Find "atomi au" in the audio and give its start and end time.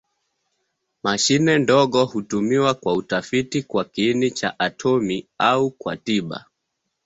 4.59-5.71